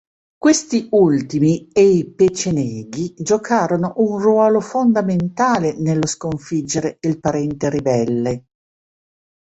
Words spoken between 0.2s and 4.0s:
Questi ultimi e i Peceneghi giocarono